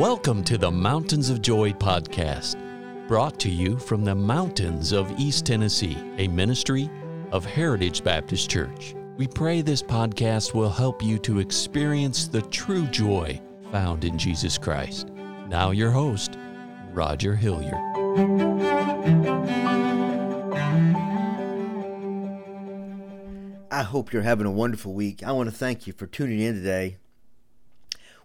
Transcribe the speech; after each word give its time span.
Welcome 0.00 0.44
to 0.44 0.56
the 0.56 0.70
Mountains 0.70 1.28
of 1.28 1.42
Joy 1.42 1.72
podcast, 1.72 2.56
brought 3.06 3.38
to 3.40 3.50
you 3.50 3.78
from 3.78 4.02
the 4.02 4.14
mountains 4.14 4.92
of 4.92 5.12
East 5.20 5.44
Tennessee, 5.44 5.98
a 6.16 6.26
ministry 6.26 6.88
of 7.32 7.44
Heritage 7.44 8.02
Baptist 8.02 8.48
Church. 8.48 8.94
We 9.18 9.26
pray 9.26 9.60
this 9.60 9.82
podcast 9.82 10.54
will 10.54 10.70
help 10.70 11.02
you 11.02 11.18
to 11.18 11.38
experience 11.38 12.28
the 12.28 12.40
true 12.40 12.86
joy 12.86 13.38
found 13.70 14.06
in 14.06 14.16
Jesus 14.16 14.56
Christ. 14.56 15.10
Now, 15.48 15.70
your 15.70 15.90
host, 15.90 16.38
Roger 16.94 17.36
Hilliard. 17.36 17.74
I 23.70 23.82
hope 23.82 24.14
you're 24.14 24.22
having 24.22 24.46
a 24.46 24.50
wonderful 24.50 24.94
week. 24.94 25.22
I 25.22 25.32
want 25.32 25.50
to 25.50 25.54
thank 25.54 25.86
you 25.86 25.92
for 25.92 26.06
tuning 26.06 26.40
in 26.40 26.54
today. 26.54 26.96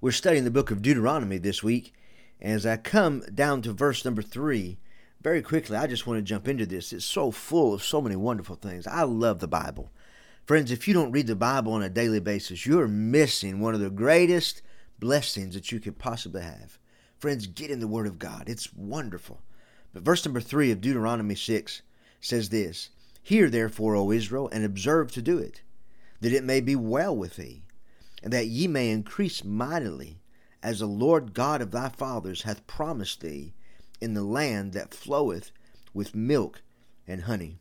We're 0.02 0.12
studying 0.12 0.44
the 0.44 0.52
book 0.52 0.72
of 0.72 0.82
Deuteronomy 0.82 1.38
this 1.38 1.64
week. 1.64 1.94
As 2.42 2.66
I 2.66 2.76
come 2.76 3.24
down 3.34 3.62
to 3.62 3.72
verse 3.72 4.04
number 4.04 4.22
three, 4.22 4.78
very 5.22 5.42
quickly, 5.42 5.78
I 5.78 5.88
just 5.88 6.06
want 6.06 6.18
to 6.18 6.22
jump 6.22 6.50
into 6.50 6.66
this. 6.66 6.92
It's 6.92 7.06
so 7.06 7.32
full 7.32 7.74
of 7.74 7.82
so 7.82 8.02
many 8.02 8.18
wonderful 8.18 8.58
things. 8.58 8.86
I 8.88 9.04
love 9.04 9.40
the 9.40 9.48
Bible. 9.48 9.92
Friends, 10.46 10.70
if 10.70 10.86
you 10.86 10.94
don't 10.94 11.14
read 11.14 11.28
the 11.28 11.36
Bible 11.36 11.72
on 11.72 11.82
a 11.82 11.90
daily 11.90 12.20
basis, 12.20 12.66
you're 12.66 12.90
missing 12.90 13.60
one 13.62 13.74
of 13.74 13.80
the 13.80 13.90
greatest 13.90 14.62
blessings 15.00 15.56
that 15.56 15.72
you 15.72 15.80
could 15.80 15.98
possibly 15.98 16.42
have. 16.42 16.78
Friends, 17.18 17.48
get 17.48 17.72
in 17.72 17.80
the 17.80 17.88
Word 17.88 18.06
of 18.06 18.20
God. 18.20 18.44
It's 18.48 18.74
wonderful. 18.74 19.42
But 19.94 20.04
verse 20.04 20.26
number 20.26 20.42
three 20.42 20.72
of 20.72 20.82
Deuteronomy 20.82 21.36
6 21.36 21.82
says 22.20 22.50
this 22.50 22.90
Hear 23.24 23.50
therefore, 23.50 23.96
O 23.96 24.12
Israel, 24.12 24.50
and 24.52 24.66
observe 24.66 25.12
to 25.14 25.22
do 25.22 25.38
it, 25.38 25.62
that 26.20 26.34
it 26.34 26.44
may 26.44 26.60
be 26.60 26.76
well 26.76 27.16
with 27.16 27.38
thee, 27.38 27.64
and 28.26 28.34
that 28.34 28.48
ye 28.48 28.68
may 28.68 28.90
increase 28.90 29.44
mightily, 29.44 30.18
as 30.64 30.80
the 30.80 30.88
Lord 30.88 31.36
God 31.36 31.62
of 31.62 31.70
thy 31.70 31.90
fathers 31.90 32.42
hath 32.42 32.66
promised 32.66 33.22
thee, 33.22 33.54
in 34.02 34.16
the 34.16 34.24
land 34.24 34.74
that 34.74 34.96
floweth 34.96 35.52
with 35.94 36.16
milk 36.16 36.64
and 37.08 37.22
honey. 37.22 37.60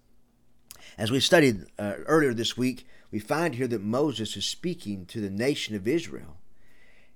As 0.96 1.10
we 1.10 1.20
studied 1.20 1.66
uh, 1.78 1.96
earlier 2.06 2.32
this 2.32 2.56
week, 2.56 2.86
we 3.10 3.18
find 3.18 3.54
here 3.54 3.68
that 3.68 3.82
Moses 3.82 4.38
is 4.38 4.46
speaking 4.46 5.04
to 5.06 5.20
the 5.20 5.28
nation 5.28 5.76
of 5.76 5.86
Israel. 5.86 6.38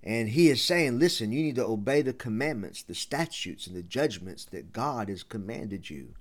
And 0.03 0.29
he 0.29 0.51
is 0.51 0.63
saying, 0.63 0.99
listen, 0.99 1.33
you 1.33 1.43
need 1.43 1.57
to 1.57 1.65
obey 1.65 2.03
the 2.03 2.13
commandments, 2.13 2.83
the 2.83 2.95
statutes, 2.95 3.67
and 3.67 3.75
the 3.75 3.83
judgments 3.83 4.45
that 4.45 4.75
God 4.75 5.09
has 5.09 5.23
commanded 5.23 5.89
you. 5.89 6.15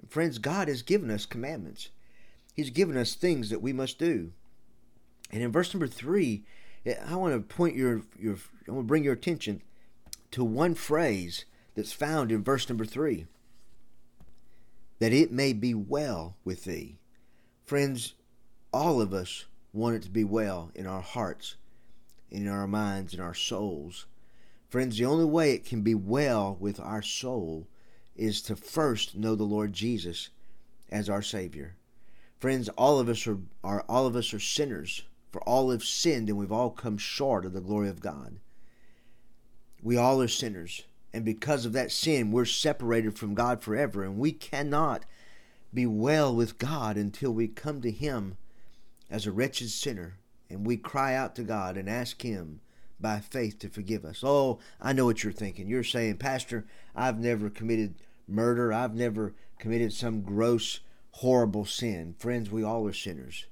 And 0.00 0.08
friends, 0.08 0.38
God 0.38 0.68
has 0.68 0.82
given 0.82 1.10
us 1.10 1.26
commandments. 1.26 1.88
He's 2.54 2.70
given 2.70 2.96
us 2.96 3.14
things 3.14 3.50
that 3.50 3.60
we 3.60 3.72
must 3.72 3.98
do. 3.98 4.32
And 5.30 5.42
in 5.42 5.52
verse 5.52 5.72
number 5.72 5.86
three, 5.86 6.44
I 7.06 7.14
want 7.16 7.34
to 7.34 7.54
point 7.54 7.76
your, 7.76 8.02
your 8.18 8.36
I 8.66 8.72
want 8.72 8.84
to 8.84 8.88
bring 8.88 9.04
your 9.04 9.14
attention 9.14 9.62
to 10.32 10.44
one 10.44 10.74
phrase 10.74 11.44
that's 11.74 11.92
found 11.92 12.32
in 12.32 12.42
verse 12.42 12.68
number 12.68 12.84
three. 12.84 13.26
That 14.98 15.12
it 15.12 15.32
may 15.32 15.52
be 15.52 15.74
well 15.74 16.36
with 16.44 16.64
thee. 16.64 16.98
Friends, 17.64 18.14
all 18.72 19.00
of 19.00 19.14
us 19.14 19.46
want 19.72 19.96
it 19.96 20.02
to 20.02 20.10
be 20.10 20.24
well 20.24 20.70
in 20.74 20.86
our 20.86 21.00
hearts, 21.00 21.56
in 22.30 22.48
our 22.48 22.66
minds, 22.66 23.14
in 23.14 23.20
our 23.20 23.34
souls. 23.34 24.06
Friends, 24.68 24.98
the 24.98 25.04
only 25.04 25.24
way 25.24 25.52
it 25.52 25.64
can 25.64 25.82
be 25.82 25.94
well 25.94 26.56
with 26.60 26.78
our 26.78 27.02
soul 27.02 27.66
is 28.16 28.42
to 28.42 28.56
first 28.56 29.16
know 29.16 29.34
the 29.34 29.44
Lord 29.44 29.72
Jesus 29.72 30.30
as 30.90 31.08
our 31.08 31.22
Savior. 31.22 31.76
Friends, 32.38 32.68
all 32.70 32.98
of 32.98 33.08
us 33.08 33.26
are, 33.26 33.38
are 33.62 33.84
all 33.88 34.06
of 34.06 34.16
us 34.16 34.32
are 34.32 34.40
sinners, 34.40 35.02
for 35.30 35.40
all 35.42 35.70
have 35.70 35.84
sinned 35.84 36.28
and 36.28 36.38
we've 36.38 36.52
all 36.52 36.70
come 36.70 36.98
short 36.98 37.44
of 37.44 37.52
the 37.52 37.60
glory 37.60 37.88
of 37.88 38.00
God. 38.00 38.38
We 39.82 39.96
all 39.96 40.20
are 40.20 40.28
sinners, 40.28 40.82
and 41.12 41.24
because 41.24 41.64
of 41.64 41.72
that 41.72 41.90
sin, 41.90 42.32
we're 42.32 42.44
separated 42.44 43.18
from 43.18 43.34
God 43.34 43.62
forever, 43.62 44.04
and 44.04 44.18
we 44.18 44.32
cannot 44.32 45.04
be 45.72 45.86
well 45.86 46.34
with 46.34 46.58
God 46.58 46.96
until 46.96 47.32
we 47.32 47.48
come 47.48 47.80
to 47.80 47.90
Him 47.90 48.36
as 49.10 49.26
a 49.26 49.32
wretched 49.32 49.70
sinner 49.70 50.18
and 50.48 50.66
we 50.66 50.76
cry 50.76 51.14
out 51.14 51.36
to 51.36 51.42
God 51.42 51.76
and 51.76 51.88
ask 51.88 52.22
Him 52.22 52.60
by 52.98 53.20
faith 53.20 53.58
to 53.60 53.68
forgive 53.68 54.04
us. 54.04 54.22
Oh, 54.22 54.58
I 54.80 54.92
know 54.92 55.06
what 55.06 55.22
you're 55.22 55.32
thinking. 55.32 55.68
You're 55.68 55.84
saying, 55.84 56.18
Pastor, 56.18 56.66
I've 56.94 57.18
never 57.18 57.48
committed 57.48 57.94
murder. 58.28 58.72
I've 58.72 58.94
never 58.94 59.34
committed 59.58 59.92
some 59.92 60.22
gross, 60.22 60.80
horrible 61.12 61.64
sin. 61.64 62.14
Friends, 62.18 62.50
we 62.50 62.62
all 62.62 62.86
are 62.86 62.92
sinners. 62.92 63.46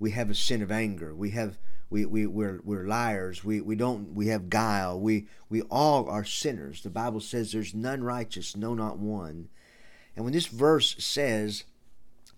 We 0.00 0.10
have 0.10 0.30
a 0.30 0.34
sin 0.34 0.62
of 0.62 0.72
anger. 0.72 1.14
We 1.14 1.30
have 1.30 1.58
we, 1.90 2.04
we, 2.06 2.24
we're, 2.26 2.60
we're 2.62 2.86
liars. 2.86 3.44
We, 3.44 3.60
we 3.60 3.74
don't 3.74 4.14
we 4.14 4.28
have 4.28 4.50
guile. 4.50 4.98
We 4.98 5.28
we 5.48 5.62
all 5.62 6.08
are 6.08 6.24
sinners. 6.24 6.82
The 6.82 6.90
Bible 6.90 7.20
says 7.20 7.52
there's 7.52 7.74
none 7.74 8.02
righteous, 8.02 8.56
no 8.56 8.74
not 8.74 8.98
one. 8.98 9.48
And 10.16 10.24
when 10.24 10.34
this 10.34 10.46
verse 10.46 10.96
says 10.98 11.64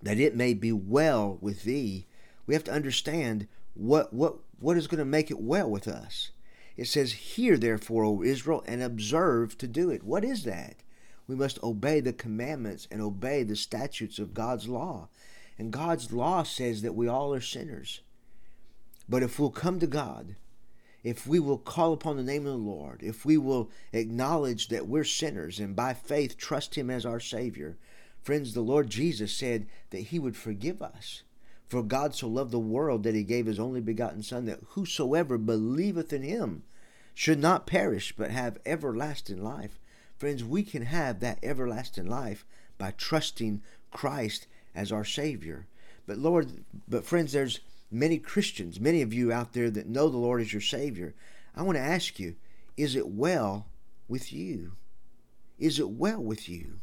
that 0.03 0.19
it 0.19 0.37
may 0.37 0.53
be 0.53 0.73
well 0.73 1.39
with 1.41 1.63
thee, 1.63 2.07
we 2.47 2.55
have 2.55 2.65
to 2.65 2.73
understand 2.73 3.47
what 3.75 4.13
what 4.13 4.37
what 4.59 4.77
is 4.77 4.87
going 4.87 4.99
to 4.99 5.05
make 5.05 5.31
it 5.31 5.41
well 5.41 5.71
with 5.71 5.89
us. 5.89 6.31
It 6.77 6.87
says, 6.87 7.13
Hear 7.13 7.59
therefore, 7.59 8.05
O 8.05 8.23
Israel, 8.23 8.65
and 8.67 8.83
observe 8.83 9.59
to 9.59 9.69
do 9.69 9.91
it. 9.91 10.03
What 10.03 10.25
is 10.25 10.45
that? 10.45 10.77
We 11.27 11.35
must 11.35 11.63
obey 11.63 12.01
the 12.01 12.13
commandments 12.13 12.89
and 12.91 13.01
obey 13.01 13.43
the 13.43 13.57
statutes 13.57 14.19
of 14.19 14.35
God's 14.35 14.69
law. 14.69 15.09
And 15.59 15.73
God's 15.73 16.13
law 16.13 16.43
says 16.43 16.83
that 16.83 16.95
we 16.95 17.09
all 17.09 17.33
are 17.35 17.41
sinners. 17.41 18.01
But 19.09 19.23
if 19.23 19.39
we'll 19.39 19.51
come 19.51 19.79
to 19.81 19.87
God, 19.87 20.37
if 21.03 21.27
we 21.27 21.41
will 21.41 21.59
call 21.59 21.93
upon 21.93 22.17
the 22.17 22.23
name 22.23 22.47
of 22.47 22.53
the 22.53 22.59
Lord, 22.59 23.03
if 23.03 23.25
we 23.25 23.37
will 23.37 23.71
acknowledge 23.93 24.69
that 24.69 24.87
we're 24.87 25.05
sinners 25.05 25.59
and 25.59 25.75
by 25.75 25.95
faith 25.95 26.37
trust 26.37 26.77
Him 26.77 26.91
as 26.91 27.05
our 27.05 27.21
Savior, 27.21 27.77
friends, 28.23 28.55
the 28.55 28.61
Lord 28.61 28.89
Jesus 28.89 29.35
said 29.35 29.67
that 29.91 30.05
He 30.05 30.19
would 30.19 30.37
forgive 30.37 30.81
us. 30.81 31.23
For 31.67 31.83
God 31.83 32.15
so 32.15 32.29
loved 32.29 32.53
the 32.53 32.59
world 32.59 33.03
that 33.03 33.15
He 33.15 33.25
gave 33.25 33.47
His 33.47 33.59
only 33.59 33.81
begotten 33.81 34.23
Son, 34.23 34.45
that 34.47 34.61
whosoever 34.71 35.39
believeth 35.39 36.13
in 36.13 36.23
Him 36.23 36.63
should 37.15 37.39
not 37.39 37.67
perish, 37.67 38.15
but 38.17 38.31
have 38.31 38.59
everlasting 38.65 39.43
life. 39.43 39.81
Friends, 40.17 40.45
we 40.45 40.63
can 40.63 40.83
have 40.83 41.21
that 41.21 41.39
everlasting 41.43 42.07
life 42.07 42.45
by 42.79 42.93
trusting 42.93 43.63
Christ 43.91 44.47
as 44.75 44.93
our 44.93 45.05
Savior. 45.05 45.67
But 46.07 46.19
Lord, 46.19 46.65
but 46.89 47.05
friends, 47.05 47.33
there's 47.33 47.61
many 47.91 48.19
Christians, 48.19 48.81
many 48.81 49.03
of 49.03 49.13
you 49.13 49.33
out 49.33 49.53
there 49.53 49.71
that 49.71 49.89
know 49.89 50.09
the 50.09 50.17
Lord 50.17 50.41
as 50.41 50.53
your 50.53 50.63
Savior. 50.63 51.15
I 51.55 51.63
want 51.63 51.77
to 51.77 51.85
ask 51.85 52.19
you, 52.19 52.37
is 52.77 52.97
it 52.97 53.09
well 53.09 53.67
with 54.09 54.33
you? 54.33 54.73
Is 55.59 55.79
it 55.79 55.91
well 55.91 56.23
with 56.23 56.49
you? 56.49 56.81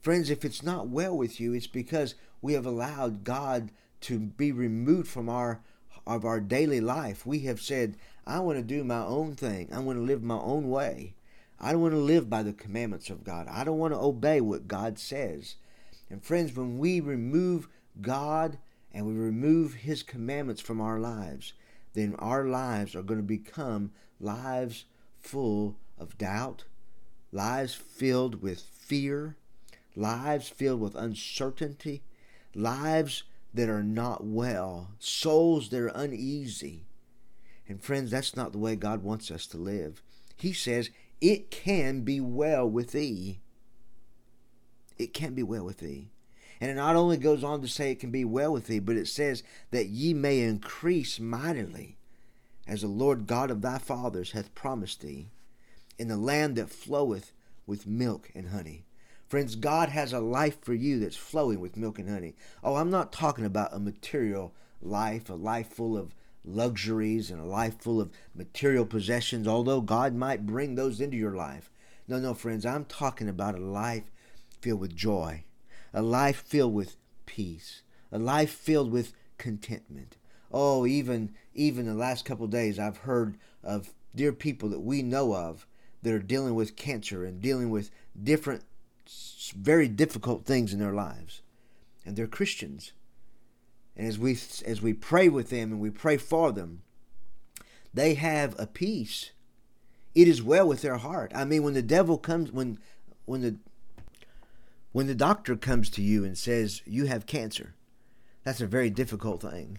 Friends, 0.00 0.30
if 0.30 0.44
it's 0.44 0.62
not 0.62 0.88
well 0.88 1.16
with 1.16 1.40
you, 1.40 1.52
it's 1.52 1.66
because 1.66 2.14
we 2.40 2.54
have 2.54 2.64
allowed 2.66 3.22
God 3.22 3.70
to 4.02 4.18
be 4.18 4.50
removed 4.50 5.08
from 5.08 5.28
our 5.28 5.60
of 6.06 6.24
our 6.24 6.40
daily 6.40 6.80
life. 6.80 7.26
We 7.26 7.40
have 7.40 7.60
said, 7.60 7.96
I 8.26 8.40
want 8.40 8.58
to 8.58 8.64
do 8.64 8.82
my 8.82 9.04
own 9.04 9.36
thing. 9.36 9.68
I 9.72 9.78
want 9.80 9.98
to 9.98 10.02
live 10.02 10.22
my 10.22 10.38
own 10.38 10.70
way. 10.70 11.14
I 11.60 11.72
don't 11.72 11.82
want 11.82 11.94
to 11.94 12.00
live 12.00 12.30
by 12.30 12.42
the 12.42 12.54
commandments 12.54 13.10
of 13.10 13.22
God. 13.22 13.46
I 13.48 13.64
don't 13.64 13.78
want 13.78 13.92
to 13.92 14.00
obey 14.00 14.40
what 14.40 14.66
God 14.66 14.98
says. 14.98 15.56
And 16.10 16.22
friends, 16.22 16.54
when 16.54 16.78
we 16.78 17.00
remove 17.00 17.68
God 18.00 18.58
and 18.92 19.06
we 19.06 19.14
remove 19.14 19.74
His 19.74 20.02
commandments 20.02 20.60
from 20.60 20.80
our 20.80 20.98
lives, 20.98 21.52
then 21.94 22.14
our 22.18 22.44
lives 22.44 22.94
are 22.94 23.02
going 23.02 23.20
to 23.20 23.26
become 23.26 23.92
lives 24.18 24.84
full 25.20 25.76
of 25.98 26.18
doubt, 26.18 26.64
lives 27.32 27.74
filled 27.74 28.42
with 28.42 28.60
fear, 28.60 29.36
lives 29.94 30.48
filled 30.48 30.80
with 30.80 30.94
uncertainty, 30.94 32.02
lives 32.54 33.22
that 33.54 33.68
are 33.68 33.82
not 33.82 34.24
well, 34.24 34.90
souls 34.98 35.68
that 35.70 35.80
are 35.80 35.88
uneasy. 35.88 36.86
And 37.68 37.82
friends, 37.82 38.10
that's 38.10 38.36
not 38.36 38.52
the 38.52 38.58
way 38.58 38.76
God 38.76 39.02
wants 39.02 39.30
us 39.30 39.46
to 39.48 39.56
live. 39.56 40.02
He 40.36 40.52
says 40.52 40.90
it 41.20 41.50
can 41.50 42.00
be 42.00 42.20
well 42.20 42.68
with 42.68 42.92
thee. 42.92 43.40
It 45.00 45.14
can 45.14 45.34
be 45.34 45.42
well 45.42 45.64
with 45.64 45.78
thee. 45.78 46.10
And 46.60 46.70
it 46.70 46.74
not 46.74 46.94
only 46.94 47.16
goes 47.16 47.42
on 47.42 47.62
to 47.62 47.68
say 47.68 47.90
it 47.90 48.00
can 48.00 48.10
be 48.10 48.24
well 48.24 48.52
with 48.52 48.66
thee, 48.66 48.80
but 48.80 48.96
it 48.96 49.08
says 49.08 49.42
that 49.70 49.86
ye 49.86 50.12
may 50.12 50.40
increase 50.40 51.18
mightily, 51.18 51.96
as 52.66 52.82
the 52.82 52.88
Lord 52.88 53.26
God 53.26 53.50
of 53.50 53.62
thy 53.62 53.78
fathers 53.78 54.32
hath 54.32 54.54
promised 54.54 55.00
thee, 55.00 55.30
in 55.98 56.08
the 56.08 56.18
land 56.18 56.56
that 56.56 56.68
floweth 56.68 57.32
with 57.66 57.86
milk 57.86 58.30
and 58.34 58.48
honey. 58.48 58.84
Friends, 59.26 59.54
God 59.54 59.88
has 59.88 60.12
a 60.12 60.20
life 60.20 60.60
for 60.60 60.74
you 60.74 61.00
that's 61.00 61.16
flowing 61.16 61.60
with 61.60 61.78
milk 61.78 61.98
and 61.98 62.10
honey. 62.10 62.34
Oh, 62.62 62.74
I'm 62.74 62.90
not 62.90 63.10
talking 63.10 63.46
about 63.46 63.72
a 63.72 63.78
material 63.78 64.52
life, 64.82 65.30
a 65.30 65.34
life 65.34 65.68
full 65.68 65.96
of 65.96 66.14
luxuries 66.44 67.30
and 67.30 67.40
a 67.40 67.44
life 67.44 67.80
full 67.80 68.02
of 68.02 68.10
material 68.34 68.84
possessions, 68.84 69.48
although 69.48 69.80
God 69.80 70.14
might 70.14 70.44
bring 70.44 70.74
those 70.74 71.00
into 71.00 71.16
your 71.16 71.34
life. 71.34 71.70
No, 72.06 72.18
no, 72.18 72.34
friends, 72.34 72.66
I'm 72.66 72.84
talking 72.84 73.30
about 73.30 73.54
a 73.54 73.60
life 73.60 74.10
filled 74.60 74.80
with 74.80 74.94
joy, 74.94 75.44
a 75.92 76.02
life 76.02 76.42
filled 76.46 76.74
with 76.74 76.96
peace, 77.26 77.82
a 78.12 78.18
life 78.18 78.50
filled 78.50 78.90
with 78.90 79.12
contentment. 79.38 80.16
Oh, 80.52 80.86
even 80.86 81.34
even 81.54 81.86
the 81.86 81.94
last 81.94 82.24
couple 82.24 82.46
days, 82.46 82.78
I've 82.78 82.98
heard 82.98 83.36
of 83.62 83.92
dear 84.14 84.32
people 84.32 84.68
that 84.70 84.80
we 84.80 85.02
know 85.02 85.34
of 85.34 85.66
that 86.02 86.12
are 86.12 86.18
dealing 86.18 86.54
with 86.54 86.76
cancer 86.76 87.24
and 87.24 87.40
dealing 87.40 87.70
with 87.70 87.90
different, 88.20 88.64
very 89.56 89.88
difficult 89.88 90.44
things 90.44 90.72
in 90.72 90.78
their 90.78 90.94
lives. 90.94 91.42
And 92.04 92.16
they're 92.16 92.26
Christians. 92.26 92.92
And 93.96 94.06
as 94.06 94.18
we 94.18 94.32
as 94.64 94.80
we 94.80 94.92
pray 94.92 95.28
with 95.28 95.50
them 95.50 95.72
and 95.72 95.80
we 95.80 95.90
pray 95.90 96.16
for 96.16 96.52
them, 96.52 96.82
they 97.92 98.14
have 98.14 98.54
a 98.58 98.66
peace. 98.66 99.32
It 100.14 100.26
is 100.26 100.42
well 100.42 100.66
with 100.66 100.82
their 100.82 100.96
heart. 100.96 101.32
I 101.34 101.44
mean, 101.44 101.62
when 101.62 101.74
the 101.74 101.82
devil 101.82 102.18
comes, 102.18 102.50
when 102.50 102.78
when 103.26 103.42
the 103.42 103.56
when 104.92 105.06
the 105.06 105.14
doctor 105.14 105.56
comes 105.56 105.90
to 105.90 106.02
you 106.02 106.24
and 106.24 106.36
says 106.36 106.82
you 106.84 107.06
have 107.06 107.26
cancer, 107.26 107.74
that's 108.44 108.60
a 108.60 108.66
very 108.66 108.90
difficult 108.90 109.42
thing. 109.42 109.78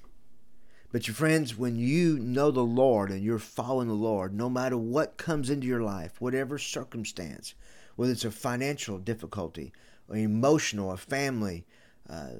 But 0.91 1.07
your 1.07 1.15
friends, 1.15 1.57
when 1.57 1.77
you 1.77 2.19
know 2.19 2.51
the 2.51 2.65
Lord 2.65 3.11
and 3.11 3.23
you're 3.23 3.39
following 3.39 3.87
the 3.87 3.93
Lord, 3.93 4.33
no 4.33 4.49
matter 4.49 4.77
what 4.77 5.17
comes 5.17 5.49
into 5.49 5.67
your 5.67 5.81
life, 5.81 6.19
whatever 6.19 6.57
circumstance, 6.57 7.55
whether 7.95 8.11
it's 8.11 8.25
a 8.25 8.31
financial 8.31 8.97
difficulty, 8.97 9.71
or 10.09 10.17
emotional, 10.17 10.91
a 10.91 10.97
family, 10.97 11.65
uh, 12.09 12.31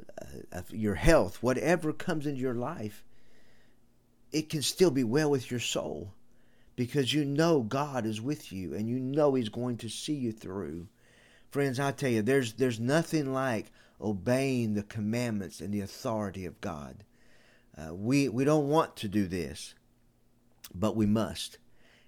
uh, 0.52 0.62
your 0.70 0.96
health, 0.96 1.42
whatever 1.42 1.94
comes 1.94 2.28
into 2.28 2.42
your 2.42 2.56
life, 2.56 3.06
it 4.32 4.50
can 4.50 4.62
still 4.62 4.92
be 4.92 5.04
well 5.04 5.30
with 5.30 5.50
your 5.50 5.60
soul 5.60 6.14
because 6.76 7.14
you 7.14 7.24
know 7.24 7.62
God 7.62 8.06
is 8.06 8.22
with 8.22 8.52
you 8.52 8.74
and 8.74 8.90
you 8.90 9.00
know 9.00 9.34
He's 9.34 9.50
going 9.50 9.78
to 9.78 9.90
see 9.90 10.16
you 10.16 10.32
through. 10.32 10.88
Friends, 11.52 11.82
I 11.82 11.92
tell 11.92 12.10
you, 12.10 12.22
there's 12.22 12.54
there's 12.54 12.80
nothing 12.80 13.34
like 13.34 13.72
obeying 14.00 14.74
the 14.74 14.84
commandments 14.84 15.60
and 15.60 15.74
the 15.74 15.82
authority 15.82 16.46
of 16.46 16.62
God. 16.62 17.04
Uh, 17.78 17.94
we 17.94 18.30
we 18.30 18.46
don't 18.46 18.70
want 18.70 18.96
to 18.98 19.10
do 19.10 19.28
this, 19.28 19.76
but 20.74 20.96
we 20.96 21.06
must. 21.06 21.58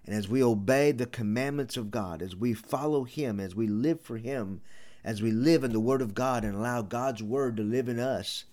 And 0.05 0.15
as 0.15 0.29
we 0.29 0.41
obey 0.41 0.93
the 0.93 1.05
commandments 1.05 1.75
of 1.75 1.91
God, 1.91 2.21
as 2.21 2.37
we 2.37 2.53
follow 2.53 3.03
Him, 3.03 3.41
as 3.41 3.53
we 3.53 3.67
live 3.67 3.99
for 3.99 4.17
Him, 4.17 4.61
as 5.03 5.21
we 5.21 5.31
live 5.31 5.65
in 5.65 5.73
the 5.73 5.79
Word 5.79 6.01
of 6.01 6.13
God 6.13 6.45
and 6.45 6.55
allow 6.55 6.81
God's 6.81 7.21
Word 7.21 7.57
to 7.57 7.63
live 7.63 7.89
in 7.89 7.99
us, 7.99 8.45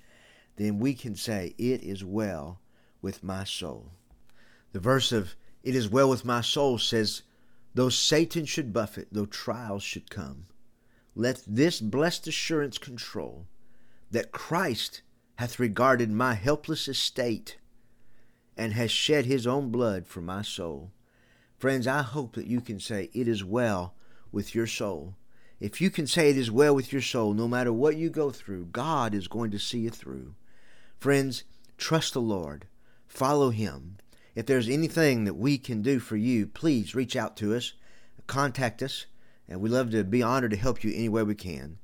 then 0.56 0.80
we 0.80 0.94
can 0.94 1.14
say, 1.14 1.54
It 1.56 1.84
is 1.84 2.04
well 2.04 2.60
with 3.00 3.22
my 3.22 3.44
soul. 3.44 3.92
The 4.72 4.80
verse 4.80 5.12
of 5.12 5.36
It 5.62 5.76
is 5.76 5.88
well 5.88 6.10
with 6.10 6.24
my 6.24 6.40
soul 6.40 6.78
says, 6.78 7.22
Though 7.74 7.90
Satan 7.90 8.44
should 8.44 8.72
buffet, 8.72 9.06
though 9.12 9.26
trials 9.26 9.84
should 9.84 10.10
come, 10.10 10.46
let 11.20 11.42
this 11.46 11.82
blessed 11.82 12.26
assurance 12.26 12.78
control 12.78 13.46
that 14.10 14.32
Christ 14.32 15.02
hath 15.36 15.60
regarded 15.60 16.10
my 16.10 16.32
helpless 16.32 16.88
estate 16.88 17.58
and 18.56 18.72
has 18.72 18.90
shed 18.90 19.26
his 19.26 19.46
own 19.46 19.70
blood 19.70 20.06
for 20.06 20.22
my 20.22 20.40
soul. 20.40 20.92
Friends, 21.58 21.86
I 21.86 22.00
hope 22.00 22.34
that 22.36 22.46
you 22.46 22.62
can 22.62 22.80
say, 22.80 23.10
It 23.12 23.28
is 23.28 23.44
well 23.44 23.94
with 24.32 24.54
your 24.54 24.66
soul. 24.66 25.14
If 25.60 25.78
you 25.78 25.90
can 25.90 26.06
say 26.06 26.30
it 26.30 26.38
is 26.38 26.50
well 26.50 26.74
with 26.74 26.90
your 26.90 27.02
soul, 27.02 27.34
no 27.34 27.46
matter 27.46 27.70
what 27.70 27.96
you 27.96 28.08
go 28.08 28.30
through, 28.30 28.70
God 28.72 29.14
is 29.14 29.28
going 29.28 29.50
to 29.50 29.58
see 29.58 29.80
you 29.80 29.90
through. 29.90 30.34
Friends, 30.98 31.44
trust 31.76 32.14
the 32.14 32.22
Lord, 32.22 32.66
follow 33.06 33.50
Him. 33.50 33.98
If 34.34 34.46
there's 34.46 34.70
anything 34.70 35.24
that 35.24 35.34
we 35.34 35.58
can 35.58 35.82
do 35.82 35.98
for 35.98 36.16
you, 36.16 36.46
please 36.46 36.94
reach 36.94 37.14
out 37.14 37.36
to 37.38 37.54
us, 37.54 37.74
contact 38.26 38.82
us 38.82 39.04
and 39.50 39.60
we'd 39.60 39.72
love 39.72 39.90
to 39.90 40.04
be 40.04 40.22
honored 40.22 40.52
to 40.52 40.56
help 40.56 40.84
you 40.84 40.92
any 40.94 41.08
way 41.08 41.24
we 41.24 41.34
can. 41.34 41.78